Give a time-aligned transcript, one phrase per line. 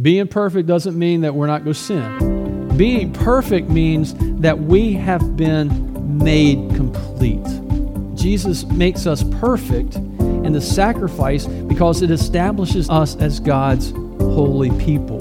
[0.00, 2.76] Being perfect doesn't mean that we're not going to sin.
[2.76, 7.44] Being perfect means that we have been made complete.
[8.14, 13.90] Jesus makes us perfect in the sacrifice because it establishes us as God's
[14.20, 15.18] holy people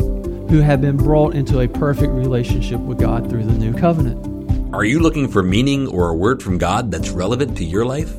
[0.47, 4.75] who have been brought into a perfect relationship with God through the new covenant.
[4.75, 8.15] Are you looking for meaning or a word from God that's relevant to your life?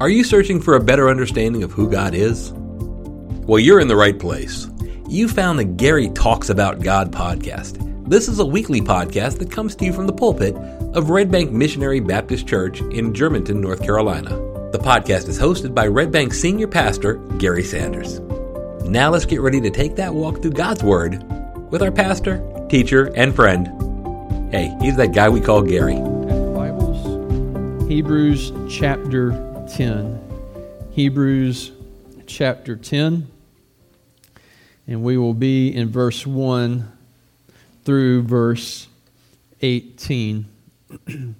[0.00, 2.52] Are you searching for a better understanding of who God is?
[2.52, 4.68] Well, you're in the right place.
[5.08, 7.78] You found the Gary Talks About God podcast.
[8.10, 10.54] This is a weekly podcast that comes to you from the pulpit
[10.94, 14.28] of Red Bank Missionary Baptist Church in Germantown, North Carolina.
[14.70, 18.20] The podcast is hosted by Red Bank Senior Pastor Gary Sanders.
[18.84, 21.24] Now let's get ready to take that walk through God's Word
[21.70, 24.52] with our pastor, teacher, and friend.
[24.52, 25.94] Hey, he's that guy we call Gary.
[25.94, 29.30] Bibles, Hebrews chapter
[29.74, 30.20] 10.
[30.90, 31.72] Hebrews
[32.26, 33.26] chapter 10.
[34.88, 36.90] And we will be in verse 1
[37.84, 38.88] through verse
[39.60, 40.46] 18.
[41.06, 41.34] in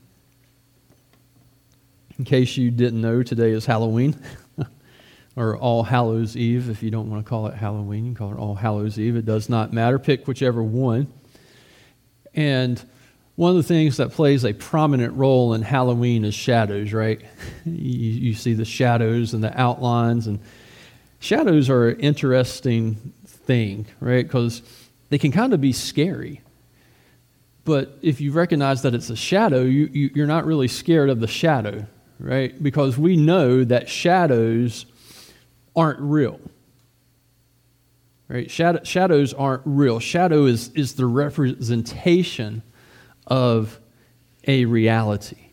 [2.26, 4.14] case you didn't know, today is Halloween.
[5.36, 8.32] or All Hallows Eve, if you don't want to call it Halloween, you can call
[8.32, 9.16] it All Hallows Eve.
[9.16, 9.98] It does not matter.
[9.98, 11.10] Pick whichever one.
[12.34, 12.82] And
[13.36, 17.22] one of the things that plays a prominent role in Halloween is shadows, right?
[17.64, 20.38] you, you see the shadows and the outlines, and
[21.18, 23.14] shadows are interesting
[23.48, 24.24] thing, right?
[24.24, 24.62] Because
[25.08, 26.42] they can kind of be scary.
[27.64, 31.18] But if you recognize that it's a shadow, you, you, you're not really scared of
[31.18, 31.86] the shadow,
[32.20, 32.62] right?
[32.62, 34.86] Because we know that shadows
[35.74, 36.40] aren't real.
[38.28, 38.50] Right?
[38.50, 39.98] Shadow, shadows aren't real.
[39.98, 42.62] Shadow is, is the representation
[43.26, 43.80] of
[44.46, 45.48] a reality.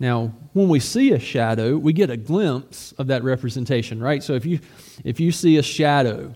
[0.00, 4.22] Now, when we see a shadow, we get a glimpse of that representation, right?
[4.22, 4.60] So if you
[5.04, 6.34] if you see a shadow,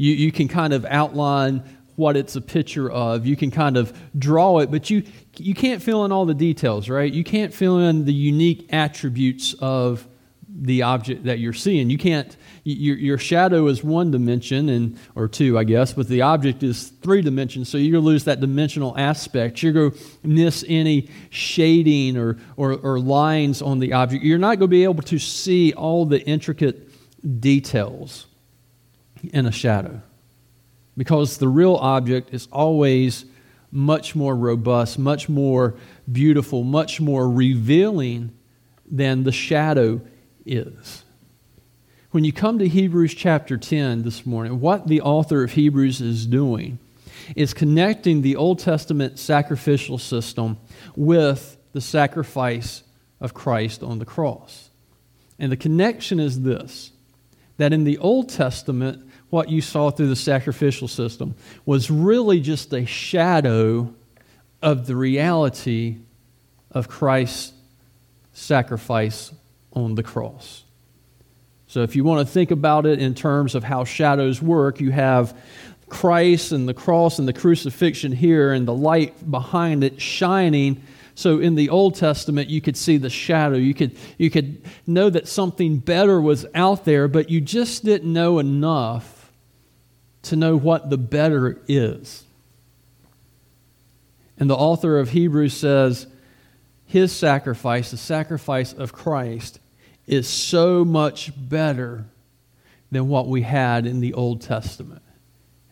[0.00, 1.62] you, you can kind of outline
[1.94, 3.26] what it's a picture of.
[3.26, 5.02] You can kind of draw it, but you
[5.36, 7.12] you can't fill in all the details, right?
[7.12, 10.08] You can't fill in the unique attributes of
[10.48, 11.90] the object that you're seeing.
[11.90, 16.22] You can't, your, your shadow is one dimension, and, or two, I guess, but the
[16.22, 19.62] object is three dimensions, so you're going to lose that dimensional aspect.
[19.62, 24.24] You're going to miss any shading or, or, or lines on the object.
[24.24, 26.88] You're not going to be able to see all the intricate
[27.40, 28.26] details
[29.22, 30.02] in a shadow
[30.96, 33.24] because the real object is always
[33.72, 35.74] much more robust, much more
[36.10, 38.32] beautiful, much more revealing
[38.90, 40.00] than the shadow
[40.44, 41.04] is.
[42.10, 46.26] When you come to Hebrews chapter 10 this morning, what the author of Hebrews is
[46.26, 46.78] doing
[47.36, 50.58] is connecting the Old Testament sacrificial system
[50.96, 52.82] with the sacrifice
[53.20, 54.70] of Christ on the cross.
[55.38, 56.92] And the connection is this
[57.58, 62.72] that in the Old Testament, what you saw through the sacrificial system was really just
[62.72, 63.94] a shadow
[64.60, 65.96] of the reality
[66.70, 67.52] of Christ's
[68.32, 69.32] sacrifice
[69.72, 70.64] on the cross.
[71.68, 74.90] So, if you want to think about it in terms of how shadows work, you
[74.90, 75.36] have
[75.88, 80.82] Christ and the cross and the crucifixion here, and the light behind it shining.
[81.14, 83.56] So, in the Old Testament, you could see the shadow.
[83.56, 88.12] You could, you could know that something better was out there, but you just didn't
[88.12, 89.19] know enough
[90.22, 92.24] to know what the better is.
[94.38, 96.06] And the author of Hebrews says,
[96.86, 99.60] His sacrifice, the sacrifice of Christ,
[100.06, 102.04] is so much better
[102.90, 105.02] than what we had in the Old Testament.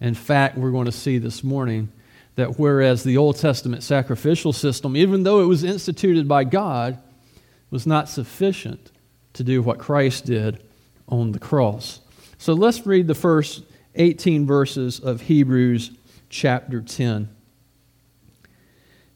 [0.00, 1.90] In fact, we're going to see this morning
[2.36, 6.98] that whereas the Old Testament sacrificial system, even though it was instituted by God,
[7.70, 8.92] was not sufficient
[9.32, 10.62] to do what Christ did
[11.08, 12.00] on the cross.
[12.38, 13.62] So let's read the first
[13.98, 15.90] 18 verses of Hebrews
[16.30, 17.28] chapter 10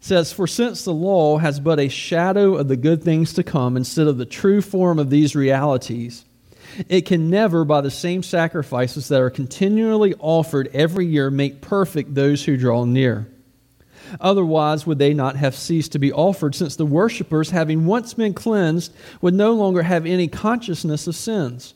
[0.01, 3.77] says, For since the law has but a shadow of the good things to come
[3.77, 6.25] instead of the true form of these realities,
[6.89, 12.15] it can never, by the same sacrifices that are continually offered every year, make perfect
[12.15, 13.29] those who draw near.
[14.21, 18.35] Otherwise, would they not have ceased to be offered, since the worshippers, having once been
[18.35, 21.75] cleansed, would no longer have any consciousness of sins?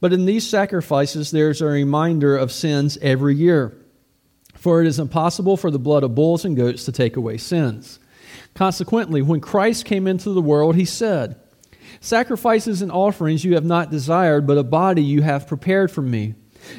[0.00, 3.76] But in these sacrifices, there's a reminder of sins every year.
[4.54, 7.98] For it is impossible for the blood of bulls and goats to take away sins.
[8.54, 11.36] Consequently, when Christ came into the world, he said,
[12.00, 16.34] Sacrifices and offerings you have not desired, but a body you have prepared for me.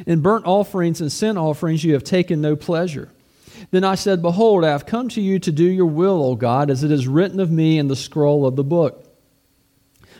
[0.05, 3.11] In burnt offerings and sin offerings you have taken no pleasure.
[3.71, 6.69] Then I said, Behold, I have come to you to do your will, O God,
[6.69, 9.06] as it is written of me in the scroll of the book.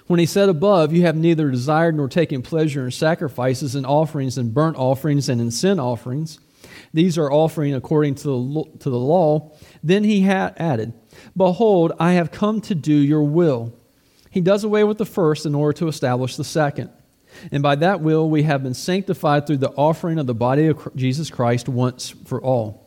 [0.08, 4.38] When he said above, You have neither desired nor taken pleasure in sacrifices and offerings
[4.38, 6.40] and burnt offerings and in sin offerings,
[6.94, 9.52] these are offering according to the, to the law.
[9.84, 10.94] Then he had added,
[11.36, 13.74] Behold, I have come to do your will.
[14.30, 16.90] He does away with the first in order to establish the second.
[17.52, 20.96] And by that will we have been sanctified through the offering of the body of
[20.96, 22.87] Jesus Christ once for all.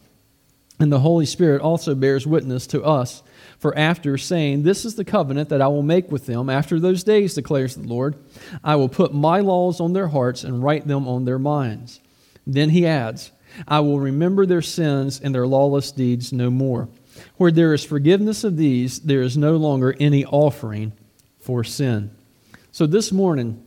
[0.81, 3.21] And the Holy Spirit also bears witness to us.
[3.59, 7.03] For after saying, This is the covenant that I will make with them after those
[7.03, 8.15] days, declares the Lord,
[8.63, 11.99] I will put my laws on their hearts and write them on their minds.
[12.47, 13.31] Then he adds,
[13.67, 16.89] I will remember their sins and their lawless deeds no more.
[17.37, 20.93] Where there is forgiveness of these, there is no longer any offering
[21.39, 22.09] for sin.
[22.71, 23.63] So this morning,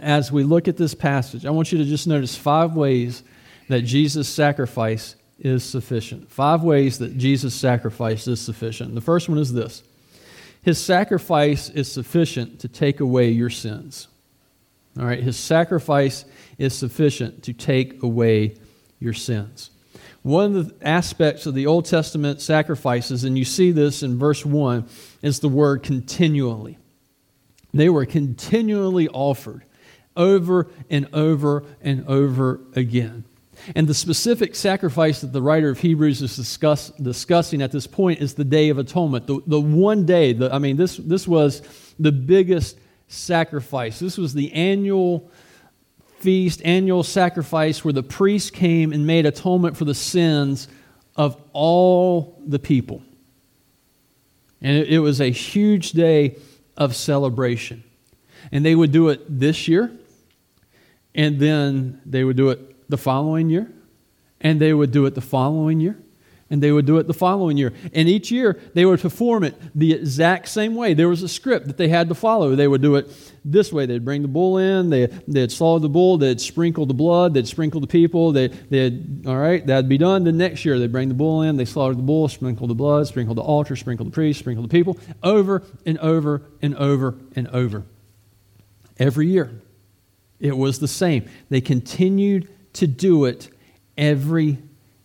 [0.00, 3.22] as we look at this passage, I want you to just notice five ways
[3.68, 6.30] that Jesus' sacrifice is sufficient.
[6.30, 8.94] Five ways that Jesus' sacrifice is sufficient.
[8.94, 9.84] The first one is this
[10.62, 14.08] His sacrifice is sufficient to take away your sins.
[14.98, 16.24] All right, His sacrifice
[16.58, 18.56] is sufficient to take away
[18.98, 19.70] your sins.
[20.22, 24.44] One of the aspects of the Old Testament sacrifices, and you see this in verse
[24.44, 24.88] 1,
[25.20, 26.78] is the word continually.
[27.74, 29.64] They were continually offered
[30.16, 33.24] over and over and over again.
[33.74, 38.20] And the specific sacrifice that the writer of Hebrews is discuss, discussing at this point
[38.20, 39.26] is the Day of Atonement.
[39.26, 41.62] The, the one day, the, I mean, this, this was
[41.98, 42.78] the biggest
[43.08, 43.98] sacrifice.
[43.98, 45.30] This was the annual
[46.18, 50.68] feast, annual sacrifice where the priest came and made atonement for the sins
[51.16, 53.02] of all the people.
[54.60, 56.36] And it, it was a huge day
[56.76, 57.84] of celebration.
[58.52, 59.90] And they would do it this year,
[61.14, 63.70] and then they would do it the following year,
[64.40, 65.98] and they would do it the following year,
[66.50, 67.72] and they would do it the following year.
[67.94, 70.92] And each year, they would perform it the exact same way.
[70.92, 72.54] There was a script that they had to follow.
[72.54, 73.08] They would do it
[73.44, 73.86] this way.
[73.86, 77.48] They'd bring the bull in, they, they'd slaughter the bull, they'd sprinkle the blood, they'd
[77.48, 80.24] sprinkle the people, they, they'd, all right, that'd be done.
[80.24, 83.06] The next year, they'd bring the bull in, they slaughter the bull, sprinkle the blood,
[83.06, 87.48] sprinkle the altar, sprinkle the priest, sprinkle the people, over and over and over and
[87.48, 87.84] over.
[88.98, 89.50] Every year,
[90.38, 91.28] it was the same.
[91.48, 93.48] They continued to do it
[93.96, 94.58] every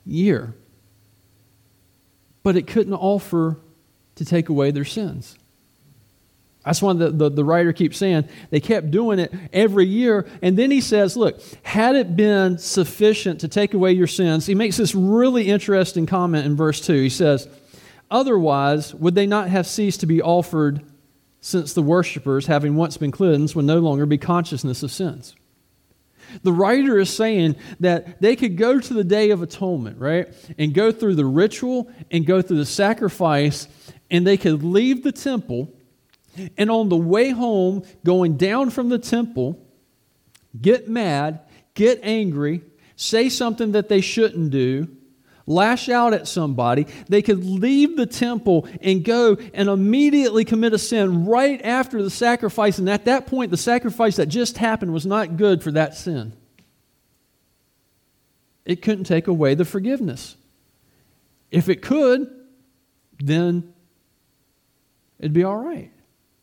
[0.06, 0.54] year.
[2.44, 3.58] But it couldn't offer
[4.16, 5.38] to take away their sins.
[6.66, 10.28] That's why the, the, the, writer keeps saying they kept doing it every year.
[10.42, 14.56] And then he says, Look, had it been sufficient to take away your sins, he
[14.56, 17.02] makes this really interesting comment in verse 2.
[17.02, 17.48] He says,
[18.12, 20.84] Otherwise, would they not have ceased to be offered
[21.40, 25.36] since the worshippers, having once been cleansed, would no longer be consciousness of sins?
[26.44, 30.28] The writer is saying that they could go to the Day of Atonement, right?
[30.58, 33.68] And go through the ritual and go through the sacrifice,
[34.10, 35.74] and they could leave the temple.
[36.58, 39.60] And on the way home, going down from the temple,
[40.60, 41.42] get mad,
[41.74, 42.62] get angry,
[42.96, 44.88] say something that they shouldn't do,
[45.50, 50.78] lash out at somebody, they could leave the temple and go and immediately commit a
[50.78, 52.78] sin right after the sacrifice.
[52.78, 56.34] And at that point, the sacrifice that just happened was not good for that sin.
[58.64, 60.36] It couldn't take away the forgiveness.
[61.50, 62.30] If it could,
[63.18, 63.74] then
[65.20, 65.92] it'd be all right.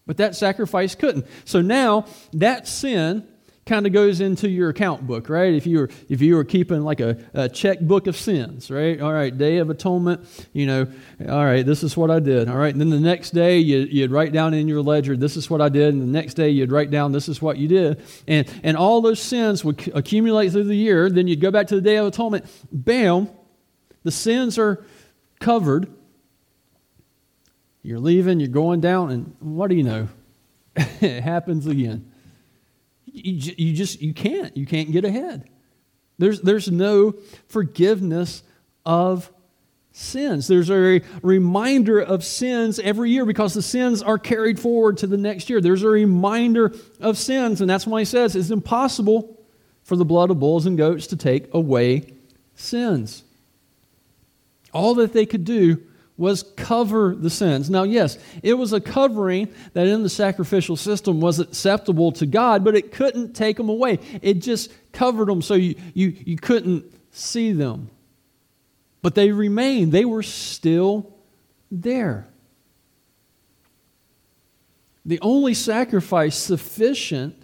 [0.06, 1.26] But that sacrifice couldn't.
[1.44, 3.26] So now that sin
[3.66, 5.52] kind of goes into your account book, right?
[5.52, 9.00] If you were if you were keeping like a, a checkbook of sins, right?
[9.00, 10.86] All right, Day of Atonement, you know,
[11.28, 12.48] all right, this is what I did.
[12.48, 15.36] All right, and then the next day you, you'd write down in your ledger, this
[15.36, 17.66] is what I did, and the next day you'd write down, this is what you
[17.66, 21.10] did, and and all those sins would accumulate through the year.
[21.10, 23.28] Then you'd go back to the Day of Atonement, bam,
[24.04, 24.84] the sins are
[25.40, 25.92] covered.
[27.82, 30.08] You're leaving, you're going down, and what do you know?
[30.76, 32.12] it happens again
[33.16, 35.48] you, just you can't you can't get ahead.
[36.18, 37.14] There's there's no
[37.48, 38.42] forgiveness
[38.84, 39.30] of
[39.92, 40.46] sins.
[40.46, 45.16] There's a reminder of sins every year because the sins are carried forward to the
[45.16, 45.60] next year.
[45.60, 49.40] There's a reminder of sins and that's why he says it's impossible
[49.84, 52.12] for the blood of bulls and goats to take away
[52.54, 53.22] sins.
[54.72, 55.82] All that they could do
[56.16, 57.68] was cover the sins.
[57.68, 62.64] Now, yes, it was a covering that in the sacrificial system was acceptable to God,
[62.64, 63.98] but it couldn't take them away.
[64.22, 67.90] It just covered them so you, you, you couldn't see them
[69.02, 71.14] But they remained, they were still
[71.70, 72.28] there.
[75.04, 77.40] The only sacrifice sufficient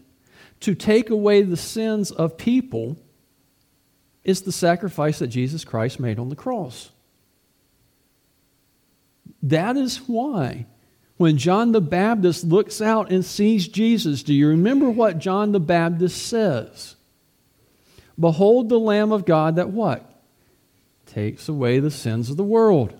[0.60, 2.96] to take away the sins of people
[4.24, 6.90] is the sacrifice that Jesus Christ made on the cross.
[9.42, 10.66] That is why
[11.16, 15.60] when John the Baptist looks out and sees Jesus, do you remember what John the
[15.60, 16.96] Baptist says?
[18.18, 20.08] Behold the Lamb of God that what?
[21.06, 22.98] Takes away the sins of the world.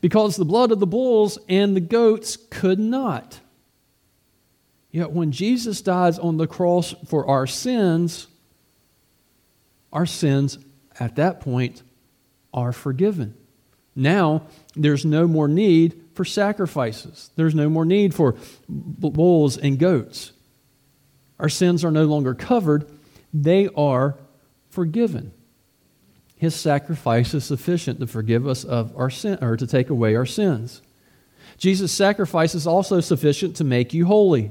[0.00, 3.40] Because the blood of the bulls and the goats could not.
[4.90, 8.26] Yet when Jesus dies on the cross for our sins,
[9.92, 10.58] our sins
[10.98, 11.82] at that point
[12.52, 13.36] are forgiven.
[13.94, 14.42] Now,
[14.74, 18.36] there's no more need for sacrifices, there's no more need for
[18.68, 20.32] bulls and goats.
[21.38, 22.90] Our sins are no longer covered,
[23.32, 24.16] they are
[24.68, 25.32] forgiven.
[26.36, 30.26] His sacrifice is sufficient to forgive us of our sin or to take away our
[30.26, 30.82] sins.
[31.56, 34.50] Jesus' sacrifice is also sufficient to make you holy.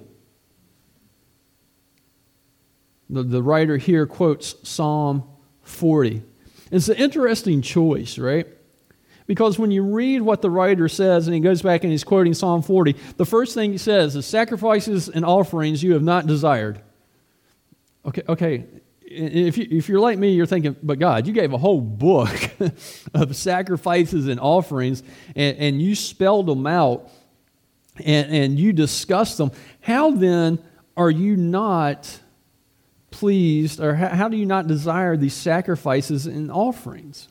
[3.10, 5.24] The, the writer here quotes Psalm
[5.64, 6.24] 40.
[6.72, 8.48] It's an interesting choice, right?
[9.32, 12.34] Because when you read what the writer says, and he goes back and he's quoting
[12.34, 16.82] Psalm 40, the first thing he says is, Sacrifices and offerings you have not desired.
[18.06, 18.66] Okay, okay.
[19.04, 22.38] If, you, if you're like me, you're thinking, but God, you gave a whole book
[23.14, 25.02] of sacrifices and offerings,
[25.34, 27.10] and, and you spelled them out,
[28.04, 29.52] and, and you discussed them.
[29.80, 30.60] How then
[30.98, 32.20] are you not
[33.12, 37.30] pleased, or how, how do you not desire these sacrifices and offerings?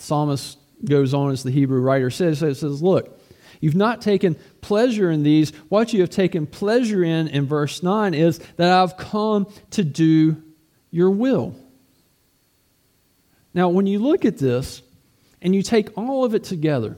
[0.00, 3.20] Psalmist goes on, as the Hebrew writer says, it says, Look,
[3.60, 5.50] you've not taken pleasure in these.
[5.68, 10.42] What you have taken pleasure in, in verse 9, is that I've come to do
[10.90, 11.54] your will.
[13.52, 14.82] Now, when you look at this
[15.42, 16.96] and you take all of it together,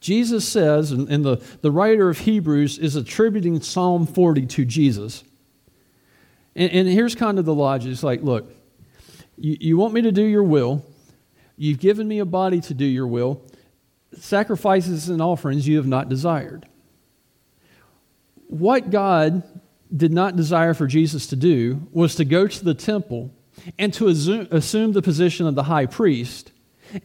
[0.00, 5.24] Jesus says, and, the, the writer of Hebrews is attributing Psalm 40 to Jesus.
[6.54, 8.52] And, and here's kind of the logic it's like, look,
[9.36, 10.84] you, you want me to do your will,
[11.56, 13.42] you've given me a body to do your will,
[14.18, 16.66] sacrifices and offerings you have not desired.
[18.46, 19.42] What God
[19.94, 23.32] did not desire for Jesus to do was to go to the temple
[23.78, 26.52] and to assume, the position of the high priest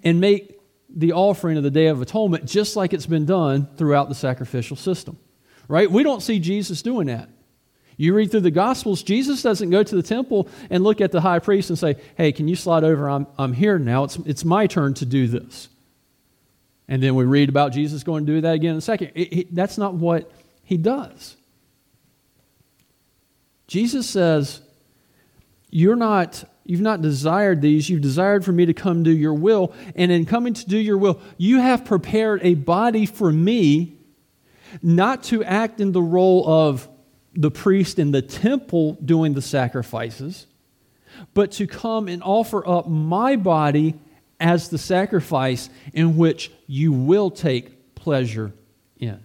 [0.03, 4.09] and make the offering of the Day of Atonement just like it's been done throughout
[4.09, 5.17] the sacrificial system.
[5.67, 5.89] Right?
[5.89, 7.29] We don't see Jesus doing that.
[8.01, 11.21] You read through the Gospels, Jesus doesn't go to the temple and look at the
[11.21, 13.07] high priest and say, Hey, can you slide over?
[13.07, 14.05] I'm, I'm here now.
[14.05, 15.69] It's, it's my turn to do this.
[16.87, 19.11] And then we read about Jesus going to do that again in a second.
[19.13, 20.31] It, it, that's not what
[20.63, 21.35] he does.
[23.67, 24.61] Jesus says,
[25.69, 27.87] You're not You've not desired these.
[27.87, 29.73] You've desired for me to come do your will.
[29.95, 33.97] And in coming to do your will, you have prepared a body for me,
[34.81, 36.87] not to act in the role of
[37.33, 40.47] the priest in the temple doing the sacrifices,
[41.33, 43.95] but to come and offer up my body
[44.39, 48.51] as the sacrifice in which you will take pleasure
[48.97, 49.23] in.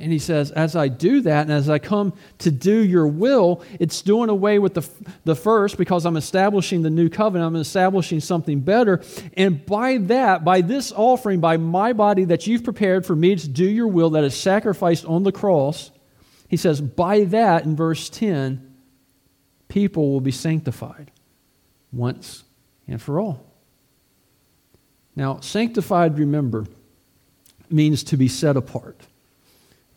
[0.00, 3.64] And he says, as I do that and as I come to do your will,
[3.80, 4.88] it's doing away with the,
[5.24, 7.48] the first because I'm establishing the new covenant.
[7.48, 9.02] I'm establishing something better.
[9.36, 13.48] And by that, by this offering, by my body that you've prepared for me to
[13.48, 15.90] do your will that is sacrificed on the cross,
[16.46, 18.76] he says, by that, in verse 10,
[19.66, 21.10] people will be sanctified
[21.92, 22.44] once
[22.86, 23.44] and for all.
[25.16, 26.66] Now, sanctified, remember,
[27.68, 29.08] means to be set apart.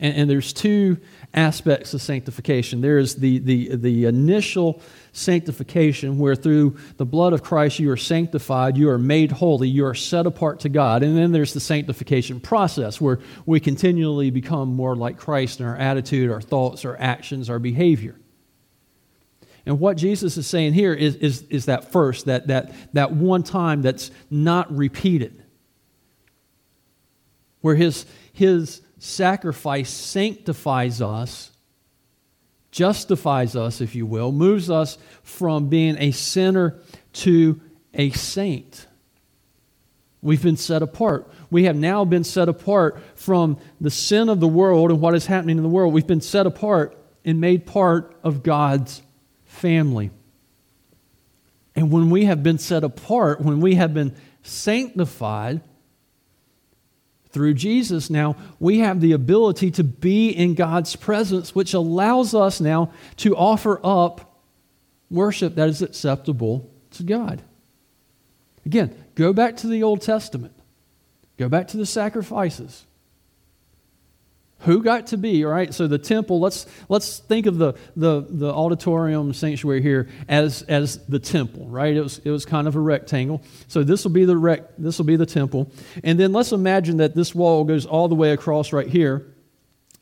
[0.01, 0.97] And, and, there's two
[1.33, 2.81] aspects of sanctification.
[2.81, 4.81] There is the, the, the initial
[5.13, 9.85] sanctification, where through the blood of Christ you are sanctified, you are made holy, you
[9.85, 11.03] are set apart to God.
[11.03, 15.77] And then there's the sanctification process, where we continually become more like Christ in our
[15.77, 18.15] attitude, our thoughts, our actions, our behavior.
[19.65, 23.43] And what Jesus is saying here is, is, is that first, that, that, that one
[23.43, 25.43] time that's not repeated,
[27.61, 31.51] where his, his sacrifice sanctifies us,
[32.69, 36.79] justifies us, if you will, moves us from being a sinner
[37.11, 37.59] to
[37.95, 38.85] a saint.
[40.21, 41.27] We've been set apart.
[41.49, 45.25] We have now been set apart from the sin of the world and what is
[45.25, 45.95] happening in the world.
[45.95, 49.01] We've been set apart and made part of God's
[49.45, 50.11] family.
[51.75, 55.61] And when we have been set apart, when we have been sanctified,
[57.31, 62.59] Through Jesus, now we have the ability to be in God's presence, which allows us
[62.59, 64.39] now to offer up
[65.09, 67.41] worship that is acceptable to God.
[68.65, 70.53] Again, go back to the Old Testament,
[71.37, 72.85] go back to the sacrifices.
[74.61, 75.73] Who got to be, right?
[75.73, 81.03] So the temple, let's, let's think of the, the, the auditorium sanctuary here as, as
[81.07, 81.95] the temple, right?
[81.95, 83.41] It was, it was kind of a rectangle.
[83.67, 85.71] So this will be the rec, this will be the temple.
[86.03, 89.33] And then let's imagine that this wall goes all the way across right here.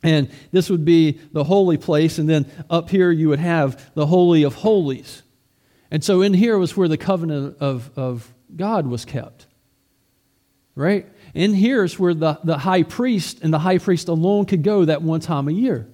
[0.02, 2.18] And this would be the holy place.
[2.18, 5.22] And then up here you would have the Holy of Holies.
[5.90, 9.46] And so in here was where the covenant of, of God was kept,
[10.74, 11.06] right?
[11.34, 14.84] In here is where the, the high priest and the high priest alone could go
[14.84, 15.88] that one time a year.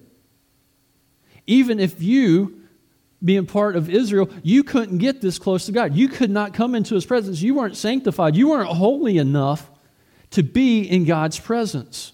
[1.45, 2.61] Even if you,
[3.23, 5.95] being part of Israel, you couldn't get this close to God.
[5.95, 7.41] You could not come into his presence.
[7.41, 8.35] You weren't sanctified.
[8.35, 9.69] You weren't holy enough
[10.31, 12.13] to be in God's presence.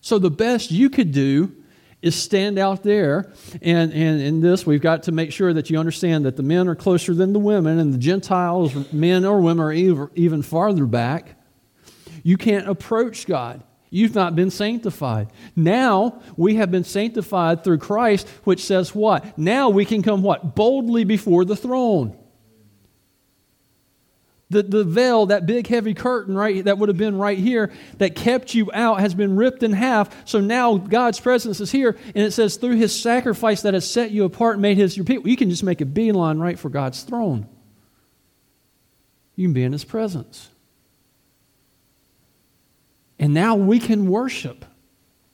[0.00, 1.54] So the best you could do
[2.02, 3.32] is stand out there.
[3.62, 6.68] And, and in this, we've got to make sure that you understand that the men
[6.68, 11.40] are closer than the women, and the Gentiles, men or women, are even farther back.
[12.24, 13.62] You can't approach God.
[13.90, 15.28] You've not been sanctified.
[15.54, 19.38] Now we have been sanctified through Christ, which says what?
[19.38, 20.56] Now we can come what?
[20.56, 22.18] Boldly before the throne.
[24.50, 28.14] The, the veil, that big heavy curtain, right, that would have been right here, that
[28.14, 30.28] kept you out, has been ripped in half.
[30.28, 34.10] So now God's presence is here, and it says, through his sacrifice that has set
[34.10, 37.02] you apart made his your people, you can just make a beeline right for God's
[37.02, 37.46] throne.
[39.36, 40.50] You can be in his presence.
[43.24, 44.66] And now we can worship.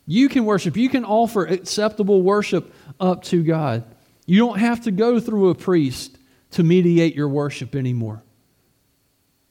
[0.07, 0.77] You can worship.
[0.77, 3.83] You can offer acceptable worship up to God.
[4.27, 6.17] You don't have to go through a priest
[6.53, 8.23] to mediate your worship anymore.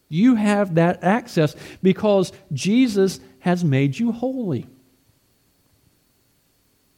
[0.08, 1.54] You have that access
[1.84, 4.68] because Jesus has made you holy.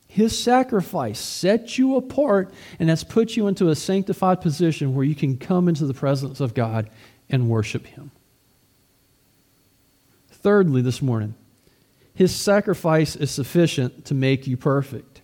[0.06, 5.16] His sacrifice set you apart and has put you into a sanctified position where you
[5.16, 6.88] can come into the presence of God
[7.32, 8.12] and worship Him.
[10.42, 11.36] Thirdly, this morning,
[12.14, 15.22] his sacrifice is sufficient to make you perfect.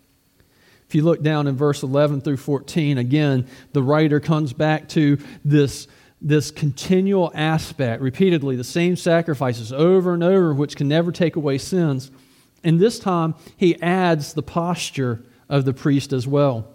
[0.87, 5.17] If you look down in verse 11 through 14, again, the writer comes back to
[5.43, 5.87] this,
[6.21, 11.57] this continual aspect, repeatedly, the same sacrifices over and over, which can never take away
[11.57, 12.09] sins.
[12.63, 16.67] And this time, he adds the posture of the priest as well.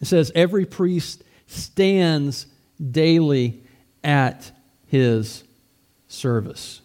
[0.00, 2.46] It says, Every priest stands
[2.90, 3.62] daily
[4.02, 4.50] at
[4.86, 5.44] his
[6.08, 6.80] service.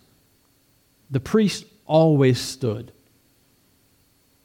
[1.11, 2.91] The priest always stood.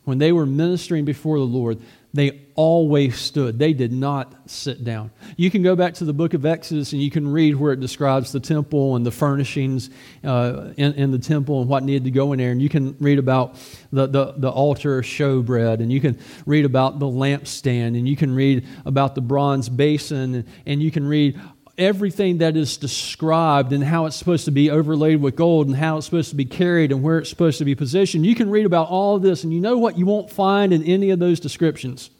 [0.05, 1.81] When they were ministering before the Lord,
[2.13, 3.59] they always stood.
[3.59, 5.11] They did not sit down.
[5.37, 7.81] You can go back to the book of Exodus and you can read where it
[7.81, 9.91] describes the temple and the furnishings
[10.25, 12.53] uh, in, in, the temple and what needed to go in there.
[12.53, 13.57] And you can read about
[13.93, 18.35] the, the, the altar showbread and you can read about the lampstand and you can
[18.35, 21.39] read about the bronze basin and, and you can read
[21.79, 25.99] everything that is described and how it's supposed to be overlaid with gold and how
[25.99, 28.25] it's supposed to be carried and where it's supposed to be positioned.
[28.25, 30.83] You can read about all of this, and you know what you won't find in
[30.85, 32.11] any of those descriptions?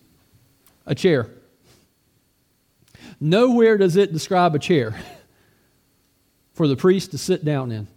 [0.85, 1.31] A chair.
[3.19, 4.95] Nowhere does it describe a chair
[6.53, 7.89] for the priest to sit down in.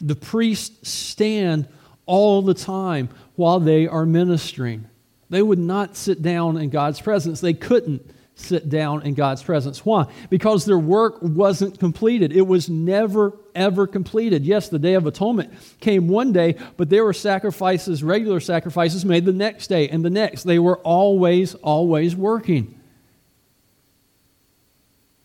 [0.00, 1.66] The priests stand
[2.04, 4.86] all the time while they are ministering.
[5.30, 7.40] They would not sit down in God's presence.
[7.40, 9.84] They couldn't sit down in God's presence.
[9.84, 10.06] Why?
[10.28, 12.32] Because their work wasn't completed.
[12.32, 14.44] It was never, ever completed.
[14.44, 19.24] Yes, the Day of Atonement came one day, but there were sacrifices, regular sacrifices made
[19.24, 20.42] the next day and the next.
[20.42, 22.80] They were always, always working.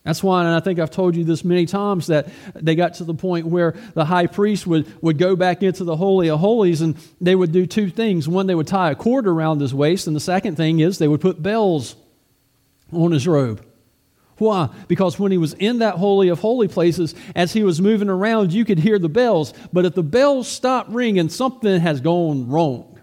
[0.04, 3.04] That's why, and I think I've told you this many times, that they got to
[3.04, 6.82] the point where the high priest would, would go back into the Holy of Holies
[6.82, 8.28] and they would do two things.
[8.28, 11.08] One, they would tie a cord around his waist, and the second thing is they
[11.08, 11.96] would put bells
[12.92, 13.66] on his robe.
[14.38, 14.70] Why?
[14.88, 18.54] Because when he was in that holy of holy places, as he was moving around,
[18.54, 19.54] you could hear the bells.
[19.74, 23.00] But if the bells stopped ringing, something has gone wrong.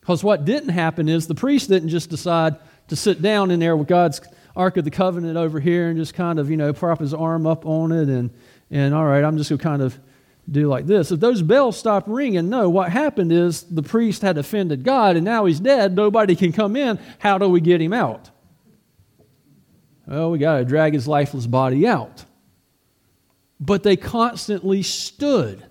[0.00, 2.56] Because what didn't happen is the priest didn't just decide
[2.88, 4.20] to sit down in there with God's
[4.56, 7.46] Ark of the Covenant over here and just kind of, you know, prop his arm
[7.46, 8.30] up on it and,
[8.70, 9.98] and all right, I'm just going to kind of
[10.50, 11.10] do like this.
[11.12, 15.24] If those bells stopped ringing, no, what happened is the priest had offended God and
[15.24, 15.94] now he's dead.
[15.94, 16.98] Nobody can come in.
[17.18, 18.30] How do we get him out?
[20.06, 22.24] Well, we got to drag his lifeless body out.
[23.60, 25.64] But they constantly stood.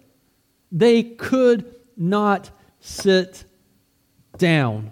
[0.72, 3.46] They could not sit
[4.38, 4.92] down.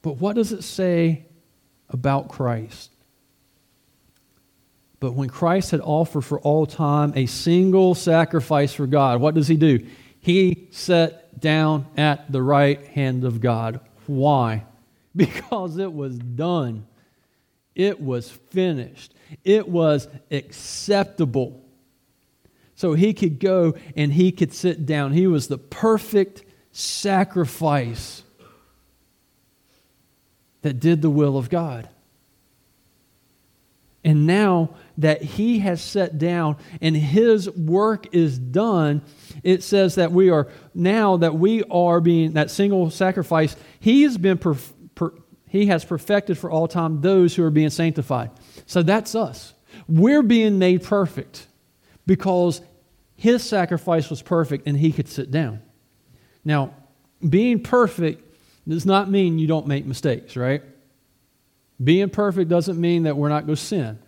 [0.00, 1.26] But what does it say
[1.90, 2.95] about Christ?
[4.98, 9.48] But when Christ had offered for all time a single sacrifice for God, what does
[9.48, 9.86] he do?
[10.20, 13.80] He sat down at the right hand of God.
[14.06, 14.64] Why?
[15.16, 16.86] Because it was done.
[17.74, 19.14] It was finished.
[19.44, 21.64] It was acceptable.
[22.74, 25.12] So he could go and he could sit down.
[25.12, 28.22] He was the perfect sacrifice
[30.60, 31.88] that did the will of God.
[34.04, 39.02] And now that he has set down and his work is done,
[39.42, 44.16] it says that we are now that we are being that single sacrifice, he has
[44.16, 44.56] been per,
[45.48, 48.30] he has perfected for all time those who are being sanctified.
[48.66, 49.54] So that's us.
[49.88, 51.46] We're being made perfect
[52.06, 52.60] because
[53.16, 55.62] his sacrifice was perfect and he could sit down.
[56.44, 56.74] Now,
[57.26, 58.22] being perfect
[58.68, 60.62] does not mean you don't make mistakes, right?
[61.82, 63.98] Being perfect doesn't mean that we're not going to sin.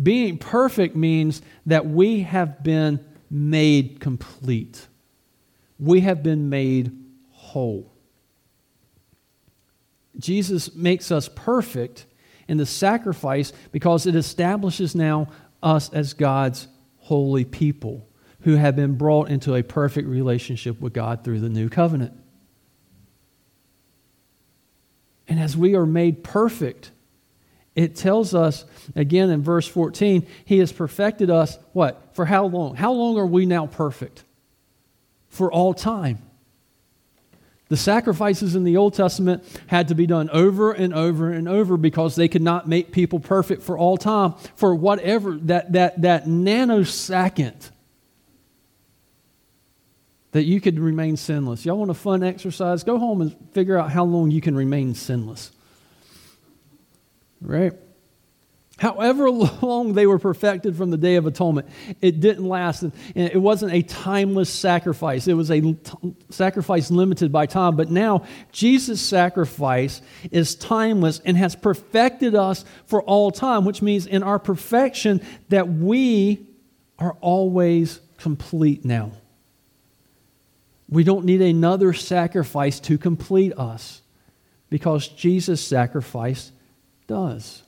[0.00, 4.86] Being perfect means that we have been made complete.
[5.78, 6.92] We have been made
[7.30, 7.92] whole.
[10.18, 12.06] Jesus makes us perfect
[12.48, 15.28] in the sacrifice because it establishes now
[15.62, 18.08] us as God's holy people
[18.40, 22.12] who have been brought into a perfect relationship with God through the new covenant.
[25.28, 26.90] And as we are made perfect,
[27.74, 32.14] it tells us again in verse 14, He has perfected us, what?
[32.14, 32.76] For how long?
[32.76, 34.24] How long are we now perfect?
[35.28, 36.18] For all time.
[37.68, 41.78] The sacrifices in the Old Testament had to be done over and over and over
[41.78, 46.26] because they could not make people perfect for all time, for whatever, that, that, that
[46.26, 47.70] nanosecond
[50.32, 51.64] that you could remain sinless.
[51.64, 52.84] Y'all want a fun exercise?
[52.84, 55.52] Go home and figure out how long you can remain sinless.
[57.42, 57.72] Right?
[58.78, 61.68] However long they were perfected from the Day of Atonement,
[62.00, 62.82] it didn't last.
[62.82, 65.28] And it wasn't a timeless sacrifice.
[65.28, 65.76] It was a t-
[66.30, 67.76] sacrifice limited by time.
[67.76, 74.06] But now, Jesus' sacrifice is timeless and has perfected us for all time, which means
[74.06, 76.46] in our perfection that we
[76.98, 79.12] are always complete now.
[80.88, 84.02] We don't need another sacrifice to complete us
[84.70, 86.52] because Jesus' sacrifice
[87.12, 87.62] does.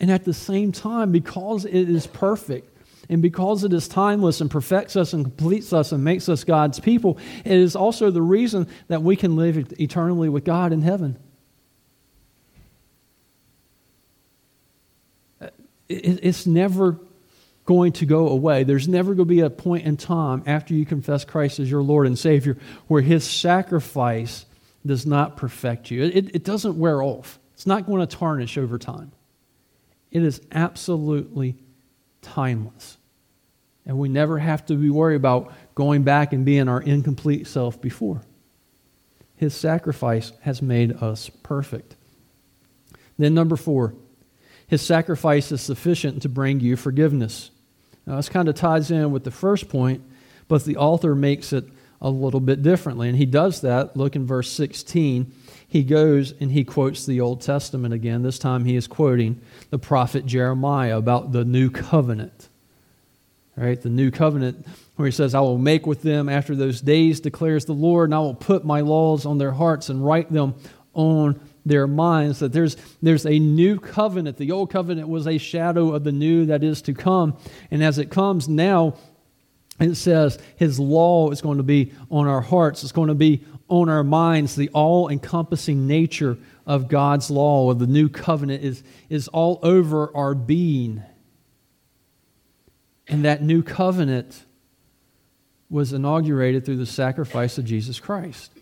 [0.00, 2.76] And at the same time, because it is perfect
[3.08, 6.80] and because it is timeless and perfects us and completes us and makes us God's
[6.80, 11.16] people, it is also the reason that we can live eternally with God in heaven.
[15.40, 15.50] Uh,
[15.88, 16.98] it's never
[17.66, 18.64] going to go away.
[18.64, 21.82] There's never going to be a point in time after you confess Christ as your
[21.82, 22.56] Lord and Savior
[22.88, 24.44] where His sacrifice
[24.84, 26.02] does not perfect you.
[26.02, 29.12] It, it doesn't wear off, it's not going to tarnish over time.
[30.10, 31.56] It is absolutely
[32.22, 32.96] timeless.
[33.84, 37.78] And we never have to be worried about going back and being our incomplete self
[37.78, 38.22] before.
[39.36, 41.96] His sacrifice has made us perfect.
[43.18, 43.94] Then, number four,
[44.66, 47.50] his sacrifice is sufficient to bring you forgiveness.
[48.06, 50.02] Now, this kind of ties in with the first point,
[50.48, 51.66] but the author makes it
[52.00, 53.10] a little bit differently.
[53.10, 53.98] And he does that.
[53.98, 55.30] Look in verse 16.
[55.70, 58.22] He goes and he quotes the Old Testament again.
[58.22, 62.48] This time he is quoting the prophet Jeremiah about the new covenant.
[63.56, 63.80] Right?
[63.80, 67.66] The new covenant where he says, I will make with them after those days, declares
[67.66, 70.56] the Lord, and I will put my laws on their hearts and write them
[70.92, 74.38] on their minds that there's, there's a new covenant.
[74.38, 77.36] The old covenant was a shadow of the new that is to come.
[77.70, 78.96] And as it comes now,
[79.80, 83.44] it says his law is going to be on our hearts, it's going to be
[83.68, 84.56] on our minds.
[84.56, 90.14] The all encompassing nature of God's law, of the new covenant, is, is all over
[90.14, 91.02] our being.
[93.08, 94.44] And that new covenant
[95.70, 98.52] was inaugurated through the sacrifice of Jesus Christ.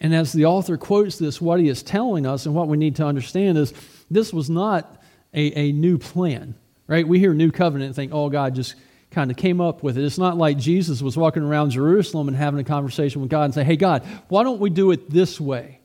[0.00, 2.96] And as the author quotes this, what he is telling us and what we need
[2.96, 3.72] to understand is
[4.10, 5.02] this was not
[5.34, 6.54] a, a new plan,
[6.86, 7.06] right?
[7.06, 8.74] We hear new covenant and think, oh, God just
[9.10, 10.04] kind of came up with it.
[10.04, 13.54] It's not like Jesus was walking around Jerusalem and having a conversation with God and
[13.54, 15.80] say, hey, God, why don't we do it this way?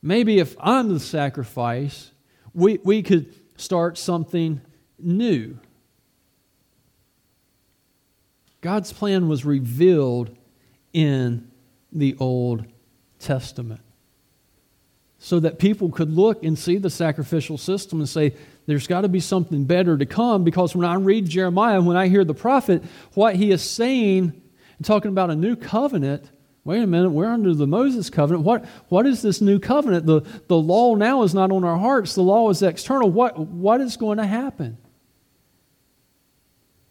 [0.00, 2.12] Maybe if I'm the sacrifice,
[2.54, 4.60] we, we could start something
[4.98, 5.58] new.
[8.60, 10.36] God's plan was revealed
[10.92, 11.50] in
[11.92, 12.64] the Old
[13.18, 13.80] Testament.
[15.18, 18.34] So that people could look and see the sacrificial system and say,
[18.68, 20.44] there's got to be something better to come.
[20.44, 24.42] Because when I read Jeremiah, when I hear the prophet, what he is saying
[24.76, 26.30] and talking about a new covenant,
[26.64, 28.44] wait a minute, we're under the Moses covenant.
[28.44, 30.04] What, what is this new covenant?
[30.04, 33.10] The, the law now is not on our hearts, the law is external.
[33.10, 34.76] What, what is going to happen?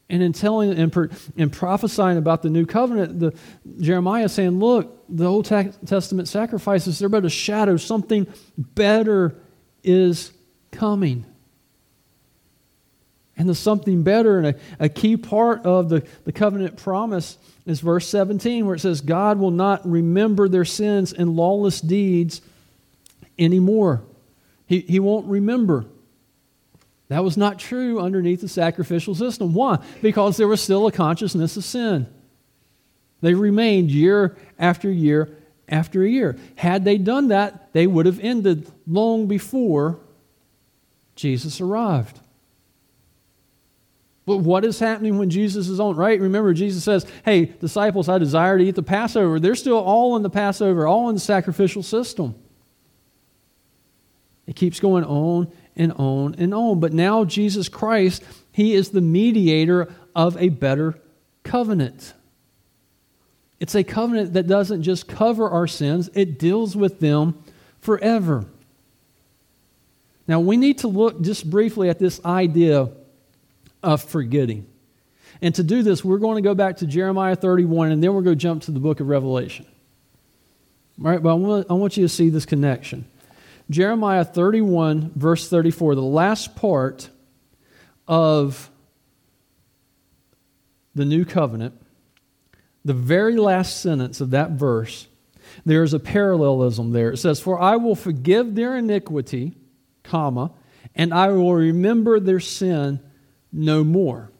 [0.09, 3.37] And in telling and, in prophesying about the new covenant, the,
[3.79, 7.77] Jeremiah is saying, look, the Old Testament sacrifices, they're but a shadow.
[7.77, 8.25] Something
[8.57, 9.35] better
[9.83, 10.31] is
[10.71, 11.23] coming.
[13.37, 17.81] And the something better and a, a key part of the, the covenant promise is
[17.81, 22.41] verse 17, where it says, God will not remember their sins and lawless deeds
[23.37, 24.01] anymore.
[24.65, 25.85] He, he won't remember.
[27.09, 29.53] That was not true underneath the sacrificial system.
[29.53, 29.79] Why?
[30.01, 32.07] Because there was still a consciousness of sin.
[33.21, 35.37] They remained year after year
[35.69, 36.37] after year.
[36.55, 39.99] Had they done that, they would have ended long before
[41.15, 42.19] Jesus arrived.
[44.27, 45.95] But what is happening when Jesus is on?
[45.95, 46.19] Right?
[46.19, 49.39] Remember, Jesus says, Hey, disciples, I desire to eat the Passover.
[49.39, 52.35] They're still all in the Passover, all in the sacrificial system.
[54.45, 56.81] It keeps going on and on and on.
[56.81, 60.99] But now, Jesus Christ, He is the mediator of a better
[61.43, 62.13] covenant.
[63.61, 67.41] It's a covenant that doesn't just cover our sins, it deals with them
[67.79, 68.45] forever.
[70.27, 72.89] Now, we need to look just briefly at this idea
[73.87, 74.67] of forgetting.
[75.41, 78.21] And to do this, we're going to go back to Jeremiah 31 and then we're
[78.21, 79.65] going to jump to the book of Revelation.
[80.99, 83.07] All right, but I want, I want you to see this connection.
[83.69, 87.09] Jeremiah 31, verse 34, the last part
[88.09, 88.69] of
[90.93, 91.73] the new covenant,
[92.83, 95.07] the very last sentence of that verse,
[95.65, 97.11] there is a parallelism there.
[97.11, 99.53] It says, For I will forgive their iniquity,
[100.03, 100.51] comma,
[100.93, 102.99] and I will remember their sin
[103.57, 104.31] no more.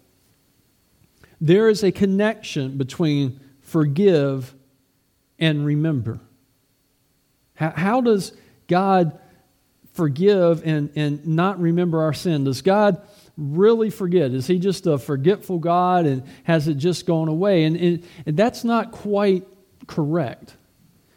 [1.42, 4.56] There is a connection between forgive
[5.40, 6.20] and remember.
[7.56, 8.34] How, how does
[8.68, 9.20] God
[9.94, 12.44] forgive and, and not remember our sin?
[12.44, 13.02] Does God
[13.36, 14.32] really forget?
[14.32, 17.66] Is He just a forgetful God and has it just gone away?
[17.66, 19.46] And, and, and that's not quite
[19.88, 20.56] correct.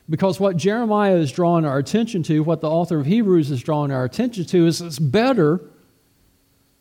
[0.08, 3.92] Because what Jeremiah is drawing our attention to, what the author of Hebrews is drawing
[3.92, 5.60] our attention to, is it's better.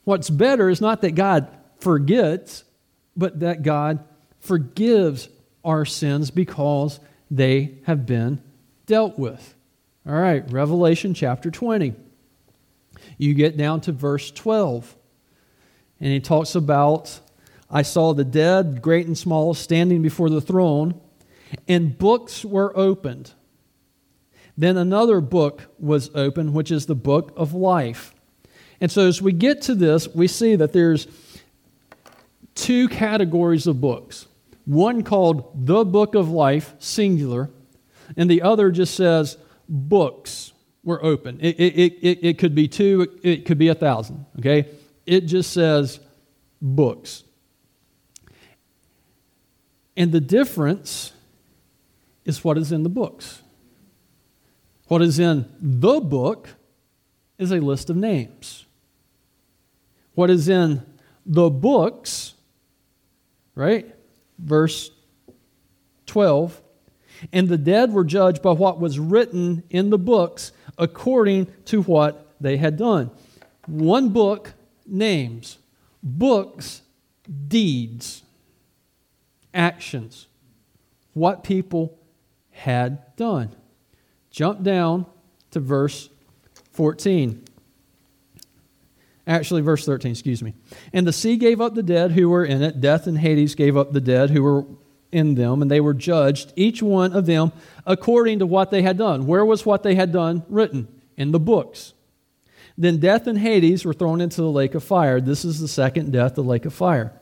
[0.04, 1.48] What's better is not that God
[1.80, 2.64] forgets,
[3.16, 4.04] but that God
[4.40, 5.30] forgives
[5.64, 8.42] our sins because they have been
[8.86, 9.56] dealt with.
[10.08, 11.94] All right, Revelation chapter 20.
[13.18, 14.96] You get down to verse 12,
[16.00, 17.20] and he talks about
[17.70, 21.00] I saw the dead, great and small, standing before the throne,
[21.68, 23.34] and books were opened.
[24.58, 28.14] Then another book was opened, which is the book of life.
[28.82, 31.08] And so as we get to this, we see that there's
[32.56, 34.28] two categories of books.
[34.66, 37.50] One called the book of life, singular,
[38.16, 39.38] and the other just says
[39.68, 41.40] books were open.
[41.42, 44.70] It, it, it, it could be two, it could be a thousand, okay?
[45.06, 46.00] It just says
[46.62, 47.24] books.
[49.98, 51.12] And the difference
[52.26, 53.42] is what is in the books.
[54.88, 56.50] What is in the book
[57.38, 58.66] is a list of names.
[60.20, 60.84] What is in
[61.26, 62.34] the books,
[63.56, 63.96] right?
[64.38, 64.92] Verse
[66.08, 66.62] 12
[67.32, 72.36] and the dead were judged by what was written in the books according to what
[72.42, 73.12] they had done.
[73.66, 74.56] One book,
[74.86, 75.58] names.
[76.04, 76.82] Books,
[77.48, 78.22] deeds,
[79.54, 80.28] actions.
[81.14, 81.98] What people
[82.52, 83.56] had done.
[84.32, 85.06] Jump down
[85.52, 86.10] to verse
[86.74, 87.46] 14.
[89.30, 90.56] Actually, verse 13, excuse me.
[90.92, 92.82] And the sea gave up the dead who were in it.
[92.82, 94.66] Death and Hades gave up the dead who were
[95.12, 97.52] in them, and they were judged, each one of them,
[97.86, 99.28] according to what they had done.
[99.28, 100.88] Where was what they had done written?
[101.16, 101.94] In the books.
[102.76, 105.22] Then death and Hades were thrown into the lake of fire.
[105.22, 107.14] This is the second death, the lake of fire.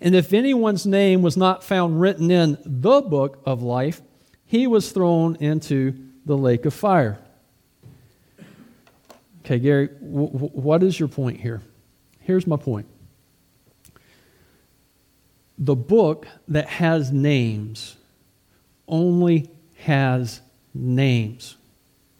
[0.00, 4.02] And if anyone's name was not found written in the book of life,
[4.44, 7.18] he was thrown into the lake of fire.
[9.46, 11.62] Okay, Gary, w- w- what is your point here?
[12.18, 12.86] Here's my point
[15.56, 17.96] the book that has names
[18.88, 20.40] only has
[20.74, 21.56] names.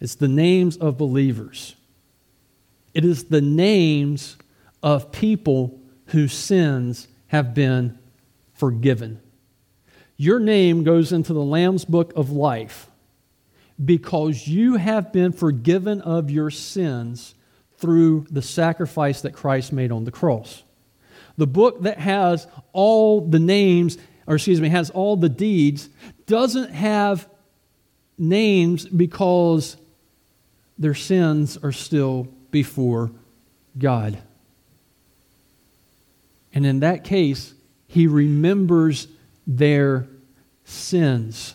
[0.00, 1.74] It's the names of believers.
[2.94, 4.36] It is the names
[4.80, 7.98] of people whose sins have been
[8.54, 9.20] forgiven.
[10.16, 12.88] Your name goes into the Lamb's book of life
[13.84, 17.34] because you have been forgiven of your sins
[17.78, 20.62] through the sacrifice that Christ made on the cross.
[21.36, 25.90] The book that has all the names, or excuse me, has all the deeds,
[26.26, 27.28] doesn't have
[28.18, 29.76] names because
[30.78, 33.10] their sins are still before
[33.76, 34.18] God.
[36.54, 37.52] And in that case,
[37.86, 39.08] he remembers
[39.46, 40.06] their
[40.64, 41.54] sins.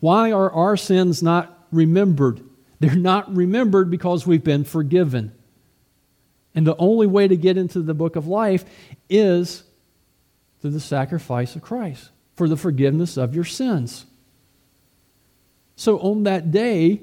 [0.00, 2.42] Why are our sins not remembered?
[2.80, 5.32] They're not remembered because we've been forgiven.
[6.54, 8.64] And the only way to get into the book of life
[9.08, 9.64] is
[10.60, 14.06] through the sacrifice of Christ for the forgiveness of your sins.
[15.76, 17.02] So on that day,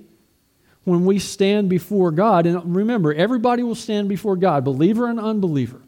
[0.83, 5.81] when we stand before God, and remember, everybody will stand before God, believer and unbeliever.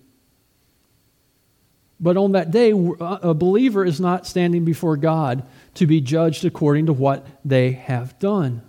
[1.99, 6.85] But on that day, a believer is not standing before God to be judged according
[6.85, 8.61] to what they have done.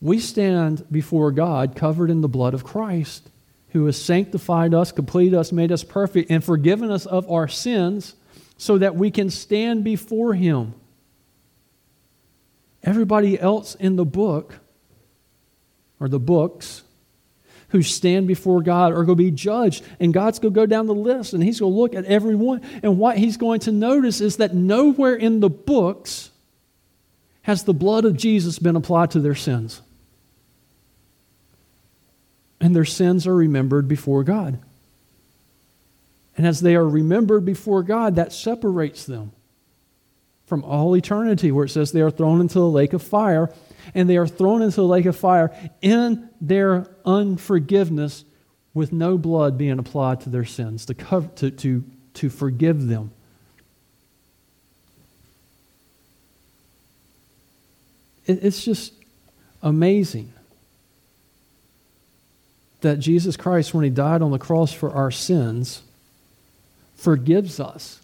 [0.00, 3.30] We stand before God covered in the blood of Christ,
[3.70, 8.14] who has sanctified us, completed us, made us perfect, and forgiven us of our sins
[8.56, 10.74] so that we can stand before Him.
[12.82, 14.56] Everybody else in the book,
[16.00, 16.82] or the books,
[17.68, 19.84] who stand before God are going to be judged.
[20.00, 22.62] And God's going to go down the list and He's going to look at everyone.
[22.82, 26.30] And what He's going to notice is that nowhere in the books
[27.42, 29.82] has the blood of Jesus been applied to their sins.
[32.60, 34.58] And their sins are remembered before God.
[36.36, 39.32] And as they are remembered before God, that separates them
[40.46, 43.52] from all eternity, where it says they are thrown into the lake of fire
[43.94, 48.24] and they are thrown into the lake of fire in their unforgiveness
[48.74, 53.10] with no blood being applied to their sins to, cover, to, to, to forgive them.
[58.26, 58.92] It, it's just
[59.62, 60.32] amazing
[62.80, 65.82] that Jesus Christ, when he died on the cross for our sins,
[66.94, 68.00] forgives us.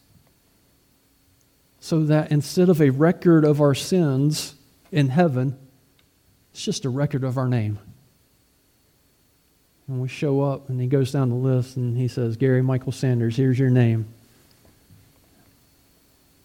[1.79, 4.55] So that instead of a record of our sins
[4.91, 5.59] in heaven,
[6.55, 7.81] it's just a record of our name.
[9.89, 12.93] And we show up, and he goes down the list and he says, Gary Michael
[12.93, 14.07] Sanders, here's your name.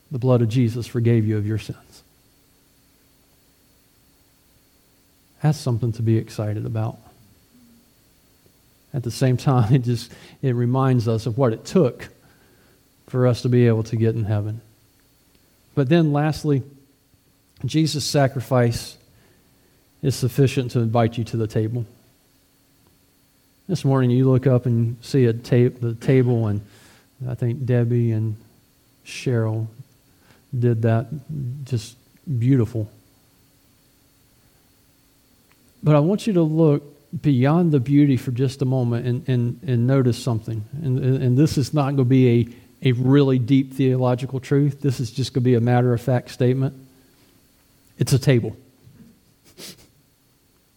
[0.09, 2.01] The blood of Jesus forgave you of your sins.
[5.43, 6.97] That's something to be excited about.
[8.95, 12.09] At the same time, it just it reminds us of what it took
[13.05, 14.61] for us to be able to get in heaven.
[15.75, 16.63] But then lastly,
[17.63, 18.97] Jesus' sacrifice
[20.01, 21.85] is sufficient to invite you to the table.
[23.67, 26.61] This morning you look up and see a ta- the table, and
[27.27, 28.35] I think Debbie and
[29.05, 29.67] Cheryl
[30.57, 31.07] did that
[31.65, 31.95] just
[32.39, 32.89] beautiful.
[35.83, 36.83] But I want you to look
[37.21, 40.63] beyond the beauty for just a moment and, and, and notice something.
[40.83, 44.81] And, and this is not going to be a, a really deep theological truth.
[44.81, 46.73] This is just going to be a matter of fact statement.
[47.97, 48.55] It's a table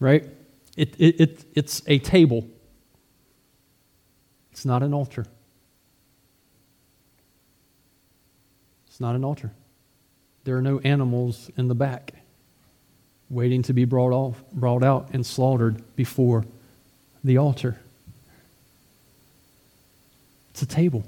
[0.03, 0.29] right?
[0.77, 2.47] It, it, it, it's a table,
[4.51, 5.25] it's not an altar.
[8.89, 9.53] It's not an altar.
[10.45, 12.13] There are no animals in the back
[13.31, 16.45] waiting to be brought, off, brought out and slaughtered before
[17.25, 17.79] the altar.
[20.51, 21.05] It's a table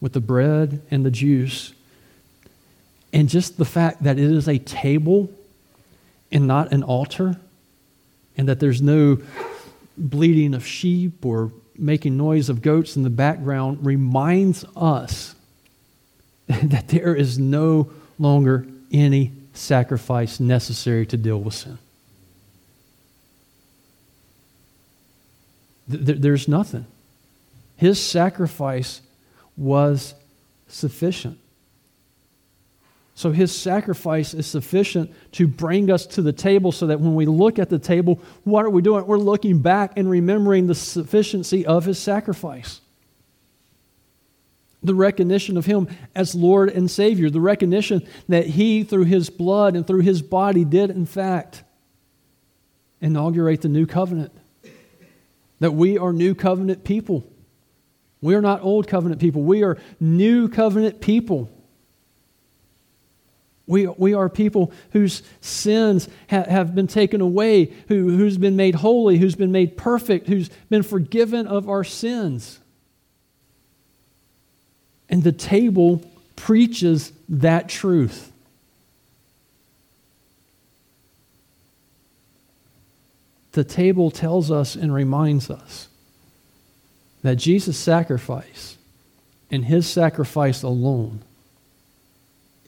[0.00, 1.72] with the bread and the juice.
[3.12, 5.30] And just the fact that it is a table
[6.30, 7.36] and not an altar,
[8.36, 9.18] and that there's no
[9.96, 15.34] bleating of sheep or making noise of goats in the background reminds us
[16.46, 21.78] that there is no longer any sacrifice necessary to deal with sin.
[25.88, 26.86] There's nothing.
[27.76, 29.00] His sacrifice
[29.56, 30.14] was
[30.66, 31.38] sufficient.
[33.16, 37.24] So his sacrifice is sufficient to bring us to the table so that when we
[37.24, 39.06] look at the table, what are we doing?
[39.06, 42.82] We're looking back and remembering the sufficiency of his sacrifice.
[44.82, 49.76] The recognition of him as Lord and Savior, the recognition that he, through his blood
[49.76, 51.64] and through his body, did in fact
[53.00, 54.30] inaugurate the new covenant.
[55.60, 57.26] That we are new covenant people.
[58.20, 61.50] We are not old covenant people, we are new covenant people.
[63.66, 68.76] We, we are people whose sins ha, have been taken away, who, who's been made
[68.76, 72.60] holy, who's been made perfect, who's been forgiven of our sins.
[75.08, 76.02] And the table
[76.36, 78.32] preaches that truth.
[83.52, 85.88] The table tells us and reminds us
[87.22, 88.76] that Jesus' sacrifice
[89.50, 91.22] and his sacrifice alone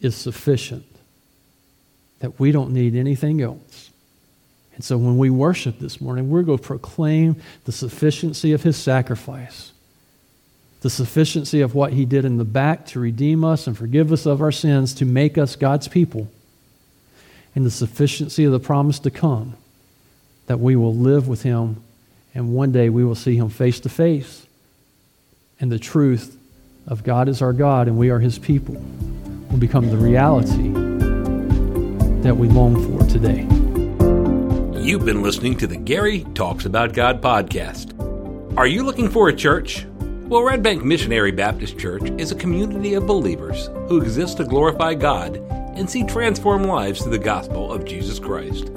[0.00, 0.86] is sufficient,
[2.20, 3.90] that we don't need anything else.
[4.74, 8.76] And so when we worship this morning, we're going to proclaim the sufficiency of his
[8.76, 9.72] sacrifice,
[10.82, 14.24] the sufficiency of what he did in the back to redeem us and forgive us
[14.24, 16.30] of our sins, to make us God's people,
[17.54, 19.56] and the sufficiency of the promise to come
[20.46, 21.82] that we will live with him
[22.34, 24.46] and one day we will see him face to face.
[25.60, 26.38] And the truth
[26.86, 28.76] of God is our God and we are his people
[29.50, 30.87] will become the reality
[32.22, 33.42] that we long for today.
[34.80, 37.94] You've been listening to the Gary Talks About God podcast.
[38.56, 39.86] Are you looking for a church?
[40.00, 44.94] Well, Red Bank Missionary Baptist Church is a community of believers who exist to glorify
[44.94, 45.36] God
[45.76, 48.70] and see transformed lives through the gospel of Jesus Christ.